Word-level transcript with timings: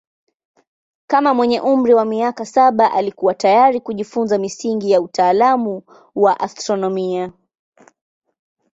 Kama 1.07 1.33
mwenye 1.33 1.61
umri 1.61 1.93
wa 1.93 2.05
miaka 2.05 2.45
saba 2.45 2.91
alikuwa 2.91 3.33
tayari 3.33 3.81
kujifunza 3.81 4.37
misingi 4.37 4.91
ya 4.91 5.01
utaalamu 5.01 5.83
wa 6.15 6.39
astronomia. 6.39 7.31